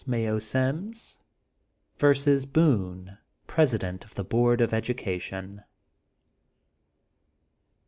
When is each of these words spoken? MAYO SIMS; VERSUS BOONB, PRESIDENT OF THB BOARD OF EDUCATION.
MAYO 0.07 0.39
SIMS; 0.39 1.19
VERSUS 1.95 2.47
BOONB, 2.47 3.19
PRESIDENT 3.45 4.03
OF 4.03 4.15
THB 4.15 4.29
BOARD 4.29 4.61
OF 4.61 4.73
EDUCATION. 4.73 5.61